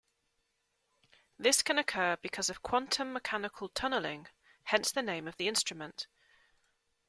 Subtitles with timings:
[1.37, 4.29] This can occur because of quantum mechanical tunneling,
[4.63, 6.07] hence the name of the instrument.